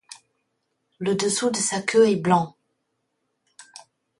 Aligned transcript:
Le 0.97 1.13
dessous 1.13 1.51
de 1.51 1.57
sa 1.57 1.79
queue 1.79 2.09
est 2.09 2.15
blanc. 2.15 2.55